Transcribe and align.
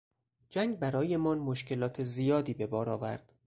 جنگ 0.49 0.79
برایمان 0.79 1.37
مشکلات 1.39 2.03
زیادی 2.03 2.53
به 2.53 2.67
بار 2.67 2.89
آورد. 2.89 3.33